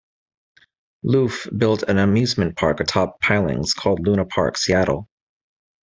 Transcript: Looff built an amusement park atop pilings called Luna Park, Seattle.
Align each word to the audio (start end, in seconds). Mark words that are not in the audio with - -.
Looff 1.05 1.47
built 1.55 1.83
an 1.83 1.99
amusement 1.99 2.57
park 2.57 2.79
atop 2.79 3.21
pilings 3.21 3.75
called 3.75 3.99
Luna 4.07 4.25
Park, 4.25 4.57
Seattle. 4.57 5.07